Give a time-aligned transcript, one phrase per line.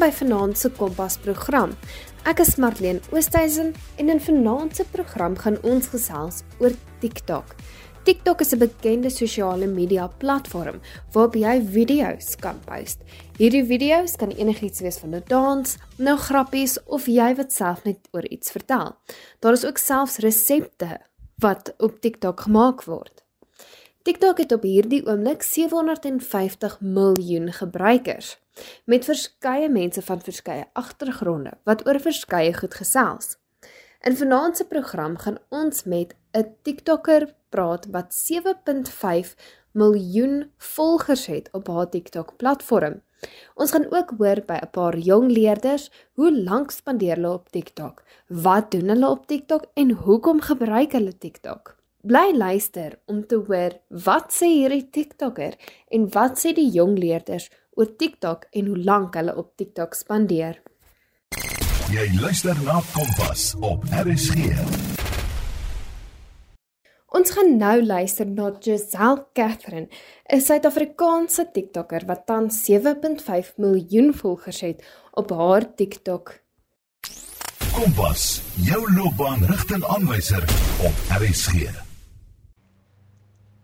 [0.00, 1.74] by Vanaand se Kompas program.
[2.28, 6.72] Ek is Marlene Oosthuizen en in Vanaand se program gaan ons gesels oor
[7.02, 7.52] TikTok.
[8.08, 10.80] TikTok is 'n bekende sosiale media platform
[11.12, 12.98] waarop jy video's kan post.
[13.36, 17.98] Hierdie video's kan enigiets wees van 'n dans, nou grappies of jy wat self net
[18.12, 18.96] oor iets vertel.
[19.40, 21.00] Daar is ook selfs resepte
[21.38, 23.22] wat op TikTok gemaak word.
[24.02, 28.38] TikTok het op hierdie oomblik 750 miljoen gebruikers
[28.88, 33.34] met verskeie mense van verskeie agtergronde wat oor verskeie goed gesels.
[34.00, 39.34] In vanaand se program gaan ons met 'n TikToker praat wat 7.5
[39.72, 43.02] miljoen volgers het op haar TikTok platform.
[43.54, 48.02] Ons gaan ook hoor by 'n paar jong leerders hoe lank spandeer hulle op TikTok,
[48.28, 51.79] wat doen hulle op TikTok en hoekom gebruik hulle TikTok.
[52.00, 53.74] Bly luister om te hoor
[54.06, 55.52] wat sê hierdie TikToker
[55.92, 60.62] en wat sê die jong leerders oor TikTok en hoe lank hulle op TikTok spandeer.
[61.92, 64.48] Jy luister na Kompas op RSG.
[67.12, 69.88] Ons gaan nou luister na Giselle Catherine,
[70.32, 74.80] 'n Suid-Afrikaanse TikToker wat tans 7.5 miljoen volgers het
[75.12, 76.40] op haar TikTok.
[77.74, 80.42] Kompas, jou loopbaanrigtingaanwyser
[80.80, 81.89] op RSG.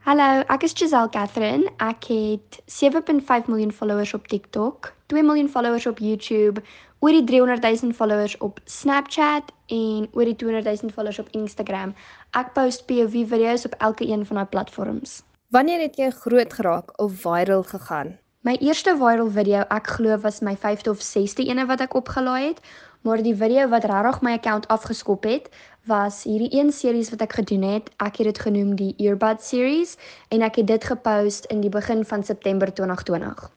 [0.07, 1.67] Hallo, ek is Giselle Catherine.
[1.83, 6.63] Ek het 7.5 miljoen followers op TikTok, 2 miljoen followers op YouTube,
[7.03, 11.97] oor die 300 000 followers op Snapchat en oor die 200 000 followers op Instagram.
[12.39, 15.25] Ek post POV video's op elke een van daai platforms.
[15.51, 18.15] Wanneer het jy groot geraak of viral gegaan?
[18.47, 22.53] My eerste viral video, ek glo was my 5de of 6de ene wat ek opgelaai
[22.53, 22.63] het,
[23.03, 25.51] maar die video wat regtig my account afgeskop het,
[25.87, 27.91] was hierdie een series wat ek gedoen het.
[28.03, 29.97] Ek het dit genoem die Earbud series
[30.29, 33.51] en ek het dit gepost in die begin van September 2020.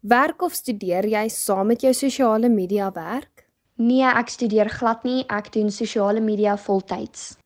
[0.00, 3.46] Werk of studeer jy saam met jou sosiale media werk?
[3.76, 5.22] Nee, ek studeer glad nie.
[5.28, 7.36] Ek doen sosiale media voltyds.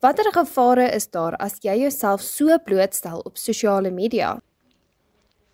[0.00, 4.36] Watter gevare is daar as jy jouself so blootstel op sosiale media?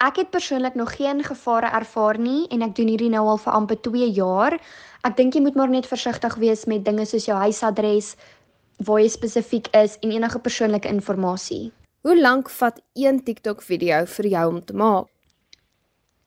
[0.05, 3.55] Ek het persoonlik nog geen gevare ervaar nie en ek doen hierdie nou al vir
[3.57, 4.57] amper 2 jaar.
[5.01, 8.11] Ek dink jy moet maar net versigtig wees met dinge soos jou huisadres,
[8.85, 11.71] waar jy spesifiek is en enige persoonlike inligting.
[12.05, 15.09] Hoe lank vat een TikTok video vir jou om te maak?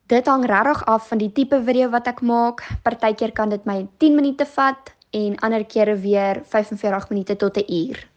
[0.10, 2.66] Dit hang regtig af van die tipe video wat ek maak.
[2.82, 7.70] Partykeer kan dit my 10 minute vat en ander kere weer 45 minute tot 'n
[7.70, 8.08] uur.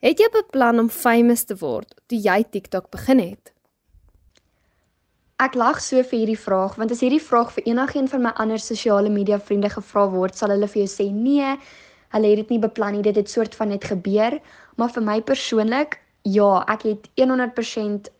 [0.00, 3.52] Het jy beplan om famous te word toe jy TikTok begin het?
[5.40, 8.60] Ek lag so vir hierdie vraag want as hierdie vraag vir enigiemand van my ander
[8.62, 11.56] sosiale media vriende gevra word, sal hulle vir jou sê nee,
[12.12, 14.38] hulle het dit nie beplan nie, dit het soort van net gebeur.
[14.76, 18.10] Maar vir my persoonlik, ja, ek het 100%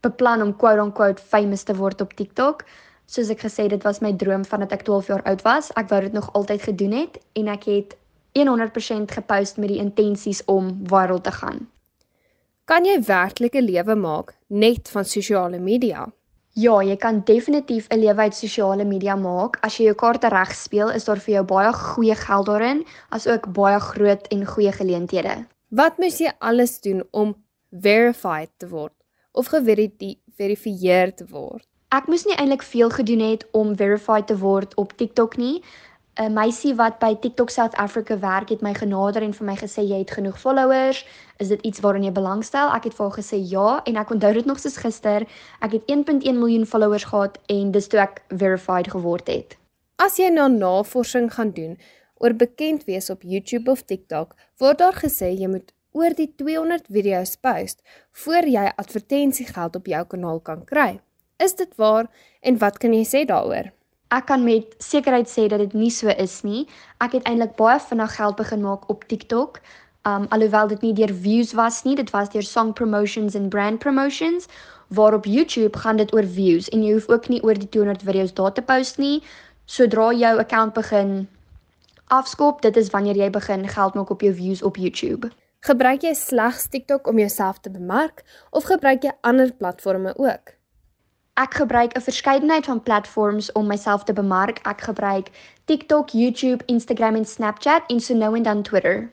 [0.00, 2.64] beplan om quote unquote famous te word op TikTok.
[3.10, 5.72] Soos ek gesê dit was my droom vandat ek 12 jaar oud was.
[5.76, 7.96] Ek wou dit nog altyd gedoen het en ek het
[8.38, 11.66] 100% gepost met die intensies om viral te gaan.
[12.64, 16.06] Kan jy werklik 'n lewe maak net van sosiale media?
[16.58, 19.58] Ja, jy kan definitief 'n lewe uit sosiale media maak.
[19.62, 23.52] As jy jou kaarte reg speel, is daar vir jou baie goeie geld daarin, asook
[23.52, 25.46] baie groot en goeie geleenthede.
[25.68, 27.34] Wat moet jy alles doen om
[27.70, 28.92] verified te word
[29.32, 31.66] of geverifieer te word?
[31.90, 35.62] Ek moes nie eintlik veel gedoen het om verified te word op TikTok nie.
[36.18, 39.82] 'n meisie wat by TikTok South Africa werk het my genader en vir my gesê
[39.86, 41.06] jy het genoeg followers.
[41.38, 42.68] Is dit iets waaraan jy belangstel?
[42.74, 45.26] Ek het vir haar gesê ja en ek onthou dit nog soos gister.
[45.60, 49.56] Ek het 1.1 miljoen followers gehad en dis toe ek verified geword het.
[49.96, 51.78] As jy nou navorsing gaan doen
[52.16, 56.86] oor bekend wees op YouTube of TikTok, word daar gesê jy moet oor die 200
[56.90, 57.82] video's post
[58.12, 61.00] voor jy advertensiegeld op jou kanaal kan kry.
[61.38, 62.10] Is dit waar
[62.40, 63.72] en wat kan jy sê daaroor?
[64.10, 66.64] Ek kan met sekerheid sê dat dit nie so is nie.
[66.98, 69.60] Ek het eintlik baie vinnig geld begin maak op TikTok.
[70.02, 73.78] Um alhoewel dit nie deur views was nie, dit was deur song promotions en brand
[73.78, 74.48] promotions.
[74.88, 78.02] Waar op YouTube gaan dit oor views en jy hoef ook nie oor die 200
[78.02, 79.22] video's daar te post nie.
[79.66, 81.28] Sodra jou account begin
[82.10, 85.30] afskop, dit is wanneer jy begin geld maak op jou views op YouTube.
[85.62, 90.59] Gebruik jy slegs TikTok om jouself te bemark of gebruik jy ander platforms ook?
[91.40, 94.58] Ek gebruik 'n verskeidenheid van platforms om myself te bemark.
[94.62, 95.30] Ek gebruik
[95.64, 99.10] TikTok, YouTube, Instagram en Snapchat en so nou en dan Twitter.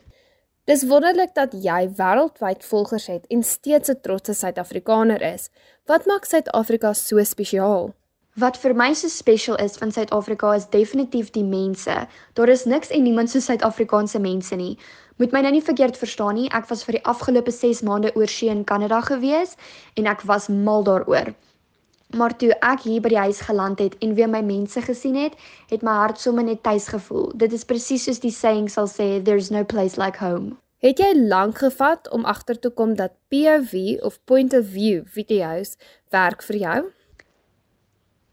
[0.66, 5.50] Dis wonderlik dat jy wêreldwyd volgers het en steeds 'n trotse Suid-Afrikaner is.
[5.86, 7.94] Wat maak Suid-Afrika so spesiaal?
[8.36, 12.08] Wat vir my so spesiaal is van Suid-Afrika is definitief die mense.
[12.34, 14.78] Daar is niks en niemand so Suid-Afrikaanse mense nie.
[15.16, 16.50] Moet my nou nie verkeerd verstaan nie.
[16.50, 19.56] Ek was vir die afgelope 6 maande oor see in Kanada gewees
[19.94, 21.34] en ek was mal daaroor.
[22.16, 25.34] Maar toe ek hier by die huis geland het en weer my mense gesien het,
[25.68, 27.34] het my hart sommer net tuis gevoel.
[27.36, 30.56] Dit is presies soos die saying sal sê, there's no place like home.
[30.80, 35.76] Het jy lank gevat om agter te kom dat POV of point of view video's
[36.14, 36.80] werk vir jou?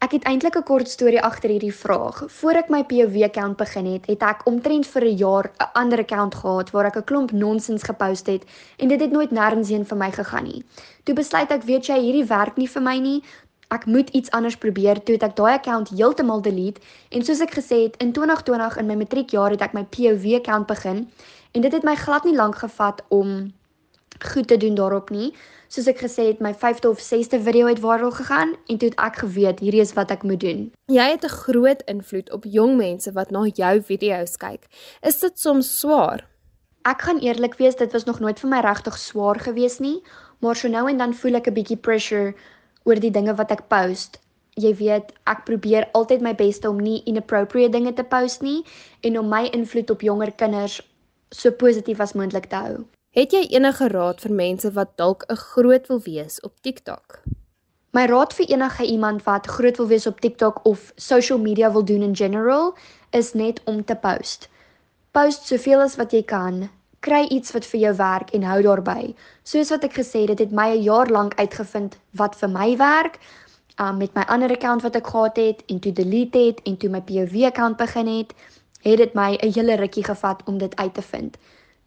[0.05, 2.23] Ek het eintlik 'n kort storie agter hierdie vraag.
[2.27, 6.35] Voor ek my POV-account begin het, het ek omtrent vir 'n jaar 'n ander account
[6.35, 8.43] gehad waar ek 'n klomp nonsens gepost het
[8.77, 10.63] en dit het nooit nêrens heen vir my gegaan nie.
[11.03, 13.23] Toe besluit ek, weet jy, hierdie werk nie vir my nie.
[13.73, 15.03] Ek moet iets anders probeer.
[15.03, 18.95] Toe ek daai account heeltemal delete en soos ek gesê het, in 2020 in my
[18.95, 21.07] matriekjaar het ek my POV-account begin
[21.53, 23.53] en dit het my glad nie lank gevat om
[24.23, 25.33] goed te doen daarop nie.
[25.67, 28.99] Soos ek gesê het, my 5de of 6de video het viral gegaan en toe het
[29.01, 30.71] ek geweet hierdie is wat ek moet doen.
[30.87, 34.67] Jy het 'n groot invloed op jong mense wat na jou video's kyk.
[35.01, 36.27] Is dit soms swaar?
[36.85, 40.03] Ek gaan eerlik wees, dit was nog nooit vir my regtig swaar gewees nie,
[40.39, 42.35] maar so nou en dan voel ek 'n bietjie pressure
[42.85, 44.19] oor die dinge wat ek post.
[44.55, 48.61] Jy weet, ek probeer altyd my bes om nie inappropriate dinge te post nie
[49.03, 50.79] en om my invloed op jonger kinders
[51.35, 52.85] so positief as moontlik te hou.
[53.15, 57.23] Het jy enige raad vir mense wat dalk 'n groot wil wees op TikTok?
[57.95, 61.85] My raad vir enige iemand wat groot wil wees op TikTok of social media wil
[61.85, 62.75] doen in general
[63.11, 64.49] is net om te post.
[65.11, 66.69] Post soveel as wat jy kan.
[67.05, 69.11] Kry iets wat vir jou werk en hou daarby.
[69.45, 72.77] Soos wat ek gesê het, dit het my 'n jaar lank uitgevind wat vir my
[72.77, 73.19] werk.
[73.77, 76.89] Um met my ander account wat ek gehad het en toe delete het en toe
[76.89, 78.33] my POV account begin het,
[78.81, 81.37] het dit my 'n hele rukkie gevat om dit uit te vind.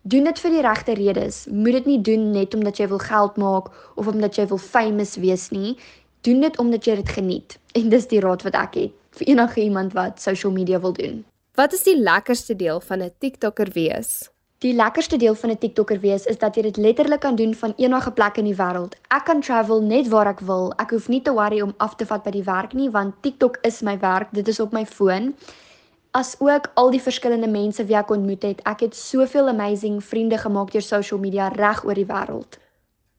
[0.03, 1.47] Doen dit vir die regte redes.
[1.51, 5.17] Moet dit nie doen net omdat jy wil geld maak of omdat jy wil famous
[5.17, 5.77] wees nie.
[6.21, 7.59] Doen dit omdat jy dit geniet.
[7.73, 11.25] En dis die raad wat ek het vir enige iemand wat social media wil doen.
[11.55, 14.31] Wat is die lekkerste deel van 'n TikToker wees?
[14.59, 17.75] Die lekkerste deel van 'n TikToker wees is dat jy dit letterlik kan doen van
[17.77, 18.95] enige plek in die wêreld.
[19.09, 20.73] Ek kan travel net waar ek wil.
[20.77, 23.59] Ek hoef nie te worry om af te vat by die werk nie want TikTok
[23.63, 24.29] is my werk.
[24.33, 25.35] Dit is op my foon
[26.11, 28.61] as ook al die verskillende mense wie ek ontmoet het.
[28.65, 32.59] Ek het soveel amazing vriende gemaak deur social media reg oor die wêreld.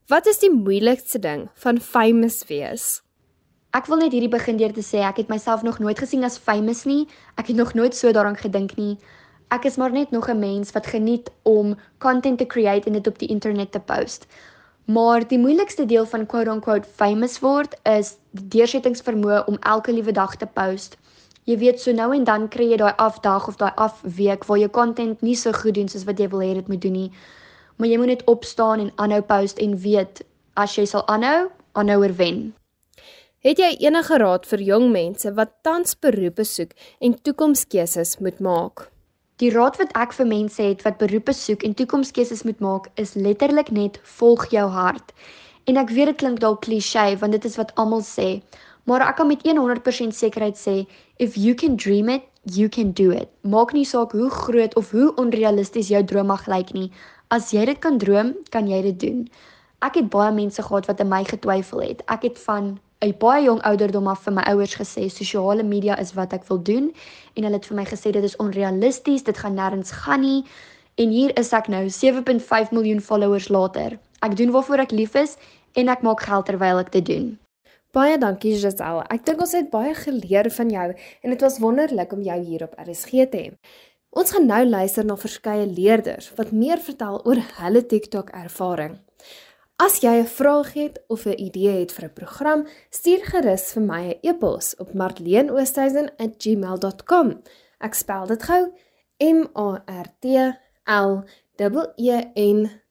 [0.08, 3.02] Wat is die moeilikste ding van famous wees?
[3.72, 6.38] Ek wil net hierdie begin deur te sê ek het myself nog nooit gesien as
[6.38, 7.08] famous nie.
[7.38, 8.98] Ek het nog nooit so daaraan gedink nie.
[9.50, 13.08] Ek is maar net nog 'n mens wat geniet om content te create en dit
[13.08, 14.26] op die internet te post.
[14.86, 20.12] Maar die moeilikste deel van quote unquote famous word is die deursettingsvermoë om elke liewe
[20.12, 20.98] dag te post
[21.50, 24.70] jy weet so nou en dan kry jy daai afdag of daai afweek waar jou
[24.70, 27.10] content nie so goed doen soos wat jy wil hê dit moet doen nie.
[27.78, 30.22] Maar jy moet net opstaan en aanhou post en weet
[30.60, 31.50] as jy sal aanhou,
[31.80, 32.42] aanhouer wen.
[33.40, 38.90] Het jy enige raad vir jong mense wat tans beroepe soek en toekomskeuses moet maak?
[39.40, 43.14] Die raad wat ek vir mense het wat beroepe soek en toekomskeuses moet maak is
[43.16, 45.14] letterlik net volg jou hart.
[45.64, 48.42] En ek weet dit klink dalk klise want dit is wat almal sê,
[48.84, 50.76] maar ek kan met 100% sekerheid sê
[51.24, 53.32] if you can dream it, you can do it.
[53.48, 56.92] Maak nie saak hoe groot of hoe onrealisties jou droom mag lyk nie.
[57.32, 59.24] As jy dit kan droom, kan jy dit doen.
[59.80, 62.04] Ek het baie mense gehad wat in my getwyfel het.
[62.12, 66.14] Ek het van 'n baie jong ouderdom af vir my ouers gesê sosiale media is
[66.18, 66.90] wat ek wil doen
[67.36, 70.44] en hulle het vir my gesê dit is onrealisties, dit gaan nêrens gaan nie.
[71.00, 73.96] En hier is ek nou 7.5 miljoen followers later.
[74.20, 75.38] Ek doen waarvoor ek lief is
[75.80, 77.40] en ek maak geld terwyl ek dit doen.
[77.96, 79.08] Baie dankie Giselle.
[79.08, 82.68] Ek dink ons het baie geleer van jou en dit was wonderlik om jou hier
[82.68, 83.54] op RSG te hê.
[84.12, 89.00] Ons gaan nou luister na verskeie leerders wat meer vertel oor hulle TikTok ervaring.
[89.80, 93.82] As jy 'n vraag het of 'n idee het vir 'n program, stuur gerus vir
[93.82, 97.42] my 'n e-pos op marleenoosthuizen@gmail.com.
[97.80, 98.74] Ek spel dit gou:
[99.20, 100.26] M A R T
[100.84, 101.24] L
[101.96, 102.82] E N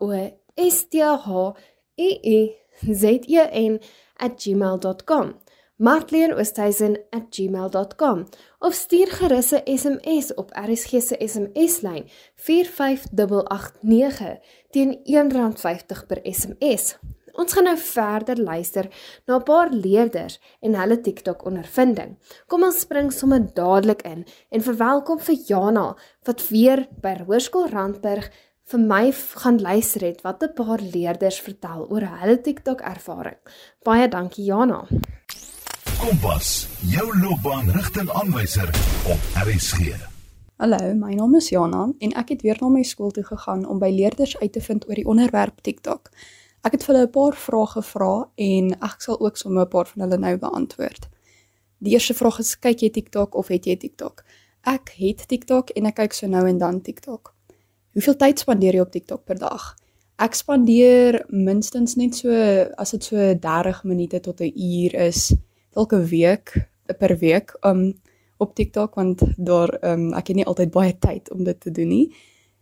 [0.00, 0.12] O
[0.54, 1.54] S T H
[1.96, 2.56] E E
[2.92, 3.80] Z E N
[4.36, 5.34] @gmail.com
[5.80, 8.26] martleenoosthuizen@gmail.com
[8.58, 14.38] of stuur gerus 'n SMS op RSG se SMS-lyn 45889
[14.70, 16.98] teen R1.50 per SMS.
[17.32, 18.88] Ons gaan nou verder luister
[19.26, 22.18] na 'n paar leerders en hulle TikTok ondervinding.
[22.46, 28.30] Kom ons spring sommer dadelik in en verwelkom vir Jana wat weer by Hoërskool Randburg
[28.64, 33.36] vir my gaan luister het wat 'n paar leerders vertel oor hulle TikTok ervaring.
[33.82, 34.86] Baie dankie Jana.
[36.00, 38.68] Kompas, jou loopbaanrigtingaanwyser
[39.12, 39.90] op RSG.
[40.56, 43.76] Hallo, my naam is Jana en ek het weer na my skool toe gegaan om
[43.82, 46.08] by leerders uit te vind oor die onderwerp TikTok.
[46.64, 49.86] Ek het vir hulle 'n paar vrae gevra en ek sal ook sommer 'n paar
[49.92, 51.08] van hulle nou beantwoord.
[51.78, 54.24] Die eerste vraag is: kyk jy TikTok of het jy TikTok?
[54.64, 57.34] Ek het TikTok en ek kyk so nou en dan TikTok.
[57.92, 59.76] Hoeveel tyd spandeer jy op TikTok per dag?
[60.16, 62.30] Ek spandeer minstens net so
[62.76, 65.34] as dit so 30 minute tot 'n uur is
[65.74, 66.54] elke week
[66.98, 67.92] per week um
[68.40, 71.88] op TikTok want daar um ek het nie altyd baie tyd om dit te doen
[71.88, 72.06] nie.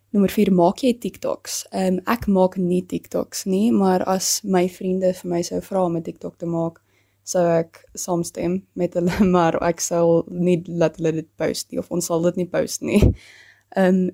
[0.09, 1.63] Nommer 4 maak jy TikToks.
[1.71, 5.97] Um ek maak nie TikToks nie, maar as my vriende vir my sou vra om
[5.97, 6.81] 'n TikTok te maak,
[7.23, 11.91] sou ek saamstem met hulle, maar ek sal nie laat hulle dit post nie of
[11.91, 13.01] ons sal dit nie post nie.
[13.77, 14.09] Um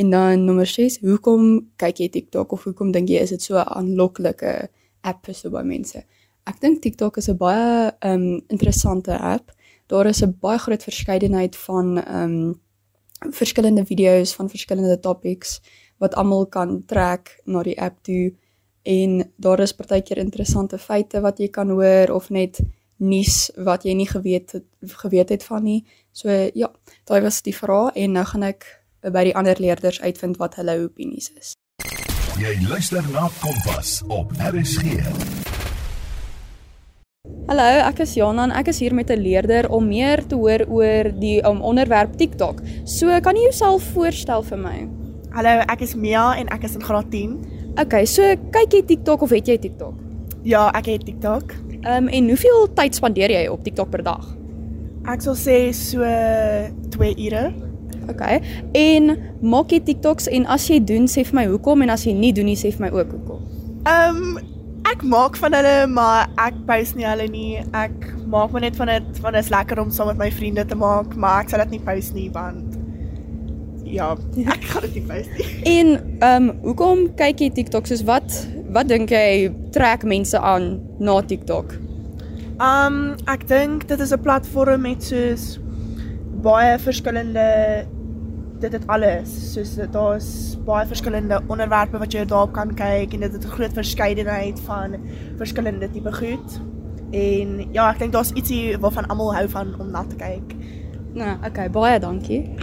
[0.00, 3.58] en dan nommer 6, hoekom kyk jy TikTok of hoekom dink jy is dit so
[3.58, 4.68] 'n aanloklike
[5.02, 6.04] app vir so baie mense?
[6.44, 9.52] Ek dink TikTok is 'n baie um interessante app.
[9.86, 12.60] Daar is 'n baie groot verskeidenheid van um
[13.30, 15.60] verskillende video's van verskillende topics
[15.98, 18.34] wat almal kan trek na die app toe
[18.82, 22.60] en daar is partykeer interessante feite wat jy kan hoor of net
[22.96, 25.84] nuus wat jy nie geweet het geweet het van nie.
[26.12, 26.70] So ja,
[27.04, 28.66] daai was die vraag en nou gaan ek
[29.00, 31.54] by die ander leerders uitvind wat hulle opinies is.
[32.38, 35.51] Jy luister na Kompas op RSG.
[37.52, 40.62] Hallo, ek is Jana en ek is hier met 'n leerder om meer te hoor
[40.72, 42.62] oor die um, onderwerp TikTok.
[42.88, 44.88] So, kan jy jouself voorstel vir my?
[45.36, 47.34] Hallo, ek is Mia en ek is in graad 10.
[47.76, 48.22] Okay, so
[48.56, 49.92] kyk jy TikTok of het jy TikTok?
[50.48, 51.52] Ja, ek het TikTok.
[51.82, 54.24] Ehm um, en hoeveel tyd spandeer jy op TikTok per dag?
[55.04, 56.00] Ek sal sê so
[56.96, 57.52] 2 ure.
[58.08, 58.40] Okay.
[58.72, 62.16] En maak jy TikToks en as jy doen, sê vir my hoekom en as jy
[62.16, 63.44] nie doen nie, sê vir my ook hoekom.
[63.84, 64.51] Ehm um,
[64.90, 67.62] ek maak van hulle, maar ek post nie hulle nie.
[67.76, 70.64] Ek maak maar net van dit van dit is lekker om saam met my vriende
[70.68, 72.78] te maak, maar ek sal dit nie post nie want
[73.92, 74.14] ja,
[74.48, 75.48] ek gaan dit nie post nie.
[75.78, 78.36] En ehm um, hoekom kyk jy TikTok soos wat
[78.72, 81.76] wat dink jy trek mense aan na TikTok?
[82.62, 85.58] Um ek dink dit is 'n platform met soos
[86.42, 87.86] baie verskillende
[88.62, 89.30] dit het alles.
[89.52, 90.28] Soos daar's
[90.66, 94.96] baie verskillende onderwerpe wat jy daarop kan kyk en dit het 'n groot verskeidenheid van
[95.36, 96.60] verskillende tipe goed.
[97.10, 100.54] En ja, ek dink daar's ietsie waarvan almal hou van om na te kyk.
[101.14, 102.54] Nou, okay, baie dankie.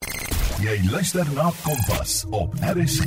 [0.66, 3.04] Jy luister na Kompas op RSG.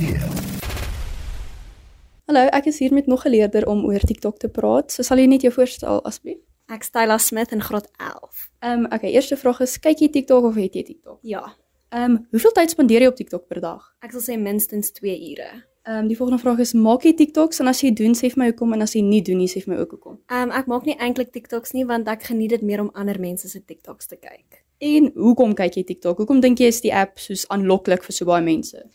[2.24, 4.92] Hallo, ek is hier met nog 'n leerder om oor TikTok te praat.
[4.92, 6.38] So sal jy net jou voorstel asseblief?
[6.66, 8.50] Ek Styla Smith in graad 11.
[8.58, 11.18] Ehm um, okay, eerste vraag is kyk jy TikTok of het jy TikTok?
[11.22, 11.56] Ja,
[11.90, 13.82] Ehm um, hoeveel tyd spandeer jy op TikTok per dag?
[14.06, 15.48] ek sal sê minstens 2 ure.
[15.88, 18.38] Ehm um, die volgende vraag is maak jy TikToks en as jy doen sê vir
[18.38, 20.20] my hoekom en as jy nie doen nie sê vir my ook hoekom.
[20.30, 23.18] Ehm um, ek maak nie eintlik TikToks nie want ek geniet dit meer om ander
[23.18, 24.62] mense se TikToks te kyk.
[24.80, 26.22] En hoekom kyk jy TikTok?
[26.22, 28.86] Hoekom dink jy is die app soos aanloklik vir so baie mense?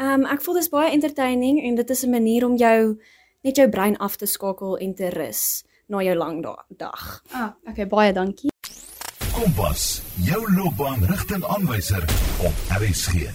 [0.00, 2.98] Ehm um, ek voel dis baie entertaining en dit is 'n manier om jou
[3.44, 7.22] net jou brein af te skakel en te rus na jou lang da dag.
[7.32, 8.49] Ah, okay, baie dankie.
[9.40, 12.02] Kompas, jou loopbaanrigtingaanwyser
[12.44, 13.30] op RSG.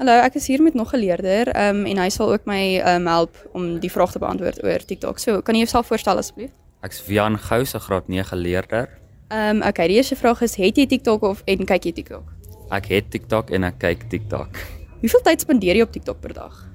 [0.00, 2.80] Hallo, ek is hier met nog 'n leerder, ehm um, en hy sal ook my
[2.80, 5.18] ehm um, help om die vraag te beantwoord oor TikTok.
[5.18, 6.50] So, kan jy jouself voorstel asseblief?
[6.82, 8.88] Ek's Vian Gous, 'n graad 9 leerder.
[9.28, 12.24] Ehm um, okay, die eerste vraag is het jy TikTok of en kyk jy TikTok?
[12.70, 14.58] Ek het TikTok en ek kyk TikTok.
[15.00, 16.68] Hoeveel tyd spandeer jy op TikTok per dag?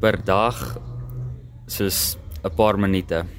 [0.00, 0.78] Per dag
[1.66, 3.37] soos 'n paar minute.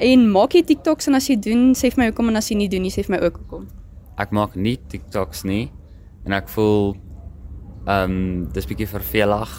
[0.00, 2.56] En maak jy TikToks en as jy doen, sê vir my hoekom en as jy
[2.58, 3.68] nie doen nie, sê vir my ook hoekom.
[4.20, 5.70] Ek maak nie TikToks nie
[6.26, 6.96] en ek voel
[7.88, 9.52] ehm um, dis bietjie vervelig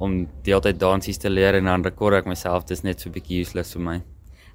[0.00, 2.64] om die hele tyd dansies te leer en dan rekord ek myself.
[2.68, 3.98] Dis net so bietjie useless vir my.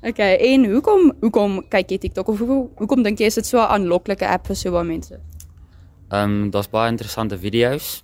[0.03, 3.60] Okay, en hoekom hoekom kyk jy TikTok of hoekom hoekom dink jy is dit so
[3.60, 5.19] 'n aanloklike app vir so baie mense?
[6.12, 8.03] Ehm um, daar's baie interessante video's.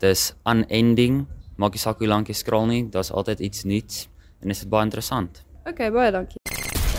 [0.00, 1.26] Dis unending.
[1.56, 4.08] Maak nie saak hoe lank jy scroll nie, daar's altyd iets nuuts
[4.42, 5.46] en dit is baie interessant.
[5.66, 6.38] Okay, baie dankie.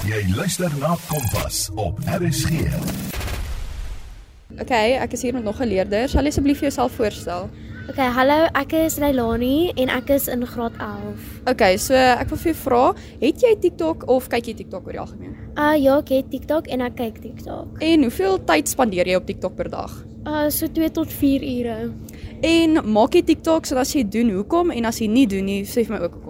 [0.08, 2.66] Jy luister na Kompas op RSG.
[4.60, 6.10] Okay, ek is hier met nog 'n leerder.
[6.10, 7.48] Sal jy asseblief jouself voorstel?
[7.90, 11.24] OK, hallo, ek is Leilani en ek is in graad 11.
[11.48, 14.92] Okay, so ek wil vir jou vra, het jy TikTok of kyk jy TikTok oor
[14.92, 15.36] die algemeen?
[15.56, 17.80] Uh ja, ek het TikTok en ek kyk TikTok.
[17.80, 20.06] En hoeveel tyd spandeer jy op TikTok per dag?
[20.26, 21.94] Uh so 2 tot 4 ure.
[22.42, 25.64] En maak jy TikToks en as jy doen, hoekom en as jy nie doen nie,
[25.64, 26.27] sê vir my ook hoekom.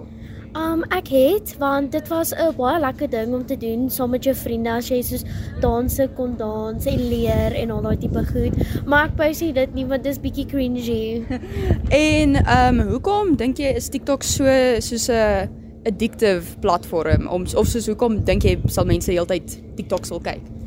[0.56, 4.24] Um ek het want dit was 'n baie lekker ding om te doen saam met
[4.24, 5.24] jou vriende as jy soos
[5.60, 8.86] danse kon dans en leer en al daai tipe goed.
[8.86, 11.24] Maar ek post nie dit nie want dit is bietjie cringy.
[11.90, 14.44] En um, hoekom dink jy is TikTok so
[14.80, 15.48] soos 'n
[15.84, 20.57] addictive platform om of soos hoekom dink jy sal mense heeltyd TikTok sal kyk?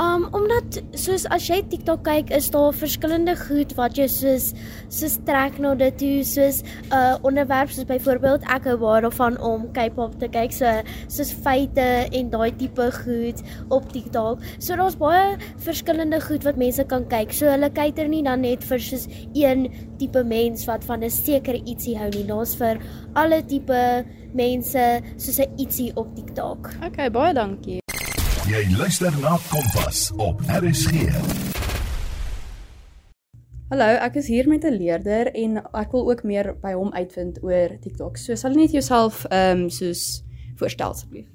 [0.00, 4.46] Um omdat soos as jy TikTok kyk, is daar verskillende goed wat jy soos
[4.88, 9.36] soos trek na dit toe, soos 'n uh, onderwerp soos byvoorbeeld ek hou baie daarvan
[9.44, 10.70] om K-pop te kyk, so
[11.08, 14.40] soos feite en daai tipe goed op TikTok.
[14.58, 17.32] So daar's baie verskillende goed wat mense kan kyk.
[17.32, 19.04] So hulle kyker nie dan net vir soos
[19.34, 22.24] een tipe mens wat van 'n sekere ietsie hou nie.
[22.24, 22.80] Daar's vir
[23.14, 26.72] alle tipe mense soos 'n ietsie op TikTok.
[26.86, 27.80] Okay, baie dankie.
[28.50, 31.04] Jy luister na Kompas op RSG.
[33.70, 37.38] Hallo, ek is hier met 'n leerder en ek wil ook meer by hom uitvind
[37.42, 38.16] oor TikTok.
[38.16, 40.24] So sal jy net jouself ehm um, soos
[40.56, 41.28] voorstel asseblief.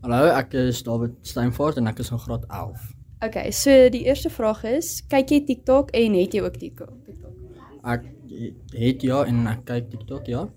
[0.00, 2.80] Hallo, ek is David Steinfort en ek is in graad 11.
[3.20, 7.04] Okay, so die eerste vraag is, kyk jy TikTok en het jy ook TikTok?
[7.04, 7.36] TikTok.
[7.84, 8.02] Ek
[8.72, 10.48] het ja en ek kyk TikTok ja.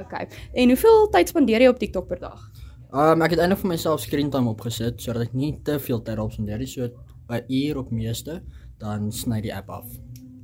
[0.00, 0.28] Okay.
[0.54, 2.49] En hoeveel tyd spandeer jy op TikTok per dag?
[2.92, 6.16] Um ek het eintlik vir myself screen time opgesit sodat ek nie te veel tyd
[6.16, 6.70] daarop spandeer nie.
[6.70, 6.88] So
[7.30, 8.40] by uur op meeste
[8.80, 9.86] dan sny die app af.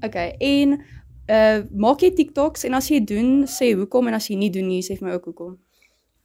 [0.07, 0.37] Okay.
[0.41, 0.79] En
[1.27, 4.69] uh maak jy TikToks en as jy doen, sê hoekom en as jy nie doen
[4.71, 5.57] nie, sê vir my ook hoekom.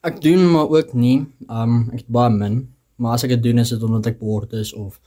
[0.06, 1.24] Ek doen maar ook nie.
[1.50, 2.62] Um ek het baie min,
[3.01, 5.00] maar as ek dit doen is dit omdat ek bored is of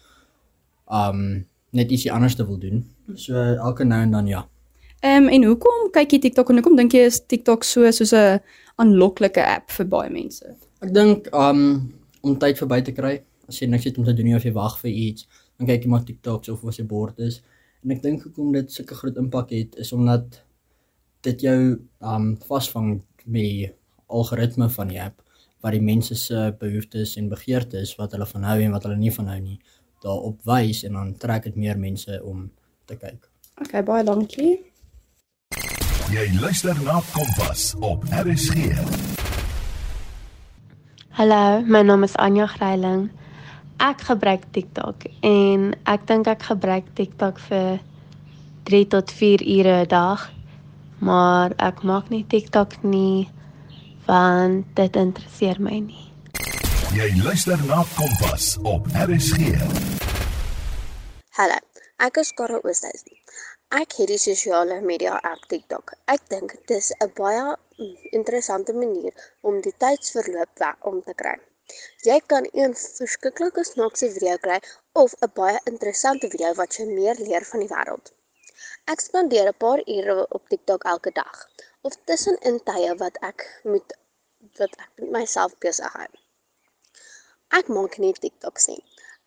[0.90, 1.44] um
[1.75, 2.83] net ietsie anders te wil doen.
[3.14, 4.44] So elke nou en dan ja.
[5.04, 8.14] Ehm um, en hoekom kyk jy TikTok en hoekom dink jy is TikTok so soos
[8.16, 8.40] 'n
[8.80, 10.56] aanloklike app vir baie mense?
[10.85, 11.61] Ek dink um
[12.25, 13.14] om tyd verby te kry.
[13.49, 15.26] As jy niks het om te doen nie of jy wag vir iets,
[15.57, 17.38] dan kyk jy maar TikToks of as jy bored is.
[17.85, 20.43] En ek dink hoekom dit sulke groot impak het is omdat
[21.25, 21.59] dit jou
[22.05, 23.71] um vasvang met die
[24.12, 25.23] algoritme van die app
[25.64, 29.12] wat die mense se behoeftes en begeertes wat hulle van hou en wat hulle nie
[29.14, 29.57] van hou nie
[30.05, 32.45] daarop wys en dan trek dit meer mense om
[32.85, 33.31] te kyk.
[33.64, 34.59] Okay, baie dankie.
[36.12, 39.03] Jy luister na Kompas op RSG.
[41.14, 43.04] Hallo, my naam is Anja Greiling.
[43.78, 47.78] Ek gebruik TikTok en ek dink ek gebruik TikTok vir
[48.66, 50.25] 3 tot 4 ure 'n dag.
[50.99, 53.30] Maar ek maak nie TikTok nie
[54.11, 56.11] want dit interesseer my nie.
[56.99, 59.54] Jy luister na Kompas op RSG.
[61.38, 61.59] Hallo,
[62.04, 63.14] ek is Karel Oosthuizen.
[63.80, 65.94] Ek het die sosiale media app TikTok.
[66.14, 67.44] Ek dink dit is 'n baie
[68.18, 69.14] interessante manier
[69.50, 71.33] om die tydsverloop weg om te kry.
[72.09, 74.59] Jy kan een verskriklike snaakse video kry
[75.05, 78.12] of 'n baie interessante video wat jou meer leer van die wêreld.
[78.92, 81.48] Ek spandeer 'n paar ure op TikTok elke dag
[81.81, 83.98] of tussenin tye wat ek moet
[84.59, 86.12] wat ek met myself besig hou.
[87.59, 88.83] Ek maak nie TikToks nie.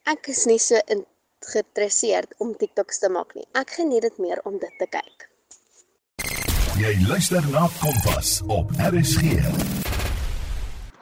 [0.06, 1.08] Ek is nie so in
[1.46, 3.46] geïnteresseerd om TikToks te maak nie.
[3.54, 5.28] Ek geniet dit meer om dit te kyk.
[6.78, 9.38] Jy luister na Kompas op RSG.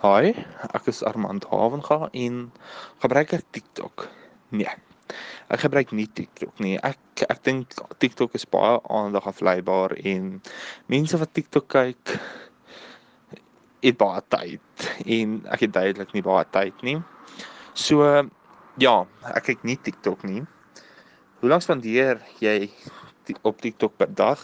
[0.04, 0.34] Hi,
[0.76, 2.46] ek is Armand Havenga en
[3.04, 4.08] gebruik ek TikTok?
[4.56, 4.72] Nee.
[5.52, 6.76] Ek gebruik nie TikTok nie.
[6.80, 10.40] Ek ek dink TikTok is baie aandag afleibaar en
[10.92, 12.16] mense wat TikTok kyk
[13.86, 16.98] het baie tyd en ek het duidelik nie baie tyd nie.
[17.76, 18.02] So
[18.82, 20.44] ja, ek kyk nie TikTok nie.
[21.40, 22.70] Hoe lank spandeer jy
[23.46, 24.42] op TikTok per dag?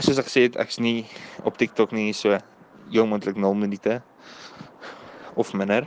[0.00, 1.04] Soos ek gesê het, ek's nie
[1.46, 2.38] op TikTok nie, so
[2.94, 4.00] jong moontlik 0 minute
[5.36, 5.86] of minder.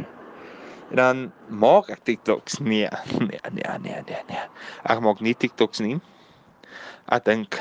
[0.90, 2.60] En dan maak ek TikToks.
[2.64, 2.88] Nee,
[3.20, 4.46] nee, nee, nee, nee, nee.
[4.88, 5.98] Ek maak nie TikToks nie.
[7.12, 7.60] Ek dink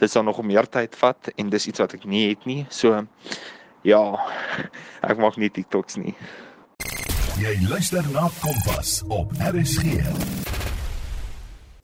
[0.00, 2.64] dit sal nog meer tyd vat en dis iets wat ek nie het nie.
[2.74, 3.04] So
[3.86, 4.02] ja,
[5.10, 6.16] ek maak nie TikToks nie.
[7.36, 9.98] Jy luister na Kompas op RSG.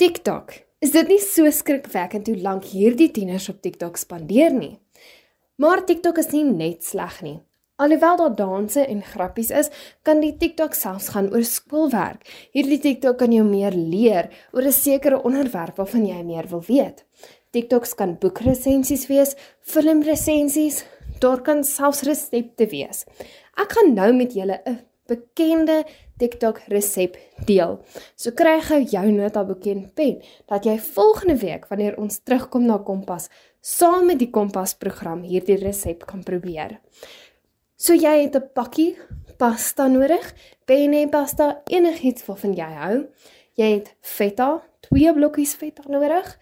[0.01, 0.55] TikTok.
[0.81, 4.79] Is dit nie so skrikwekkend hoe lank hierdie tieners op TikTok spandeer nie?
[5.61, 7.35] Maar TikTok is nie net sleg nie.
[7.77, 9.69] Alhoewel daar danse en grappies is,
[10.09, 12.25] kan die TikTok selfs gaan oor skoolwerk.
[12.57, 17.05] Hierdie TikTok kan jou meer leer oor 'n sekere onderwerp waarvan jy meer wil weet.
[17.51, 20.85] TikToks kan boekresensies wees, filmresensies,
[21.21, 23.05] daar kan selfs resepte wees.
[23.61, 24.81] Ek gaan nou met julle 'n
[25.13, 25.83] bekende
[26.23, 27.79] TikTok resep deel.
[28.17, 30.21] So kry gou jou notaboekie en pen
[30.51, 33.29] dat jy volgende week wanneer ons terugkom na Kompas,
[33.61, 36.79] saam met die Kompas program hierdie resep kan probeer.
[37.77, 38.97] So jy het 'n pakkie
[39.39, 40.35] pasta nodig,
[40.67, 43.09] penne pasta, enigiets waarvan jy hou.
[43.55, 46.39] Jy het feta, 2 blokkies feta nodig,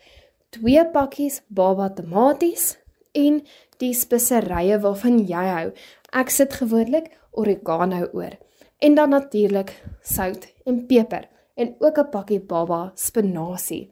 [0.51, 2.77] 2 pakkies baba tomaties
[3.13, 3.41] en
[3.79, 5.73] die speserye waarvan jy hou.
[6.13, 8.37] Ek sit gewoonlik oregano oor
[8.81, 13.91] en dan natuurlik sout en peper en ook 'n pakkie baba spinasie.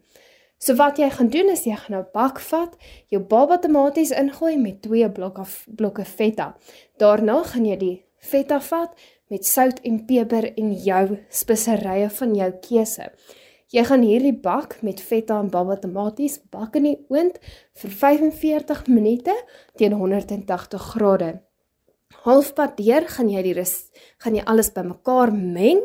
[0.58, 4.56] So wat jy gaan doen is jy gaan nou bak vat, jou baba tomaties ingooi
[4.58, 6.56] met twee blokke blokke feta.
[6.96, 8.96] Daarna gaan jy die feta vat
[9.30, 13.10] met sout en peper en jou speserye van jou keuse.
[13.68, 17.38] Jy gaan hierdie bak met feta en baba tomaties bak in die oond
[17.76, 19.34] vir 45 minute
[19.76, 21.47] teen 180 grade.
[22.24, 25.84] Halfpad deur gaan jy die res, gaan jy alles bymekaar meng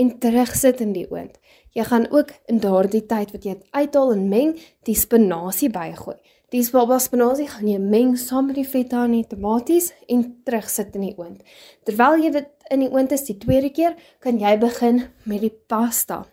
[0.00, 1.38] en terugsit in die oond.
[1.76, 6.18] Jy gaan ook in daardie tyd wat jy dit uithaal en meng, die spinasie bygooi.
[6.50, 10.96] Die baba spinasie gaan jy meng saam met die feta en die tomaties en terugsit
[10.98, 11.44] in die oond.
[11.86, 15.52] Terwyl jy dit in die oond is die tweede keer, kan jy begin met die
[15.70, 16.24] pasta.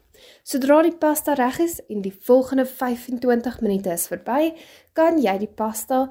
[0.42, 4.56] Sodra die pasta reg is en die volgende 25 minute is verby,
[4.98, 6.08] kan jy die pasta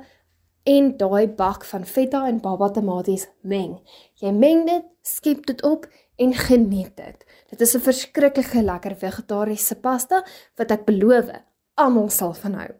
[0.66, 3.78] en daai bak van feta en baba tomaties meng.
[4.22, 5.86] Jy meng dit, skep dit op
[6.18, 7.26] en geniet dit.
[7.50, 10.24] Dit is 'n verskriklike lekker vegetariese pasta
[10.56, 11.30] wat ek beloof
[11.74, 12.70] almal sal van hou.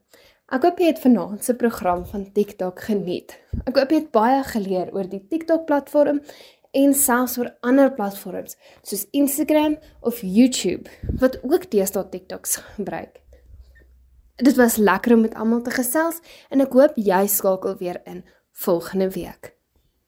[0.46, 3.38] Ek hoop jy het vanaand se program van TikTok geniet.
[3.66, 6.20] Ek hoop jy het baie geleer oor die TikTok platform
[6.70, 13.25] en selfs oor ander platforms soos Instagram of YouTube wat ook deesdae TikToks gebruik.
[14.36, 16.20] Dit was lekker om met almal te gesels
[16.52, 18.20] en ek hoop jy skakel weer in
[18.52, 19.54] volgende week.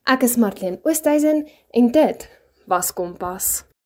[0.04, 2.28] Ek is Marlene Oosthuizen en dit
[2.68, 3.67] was Kompas.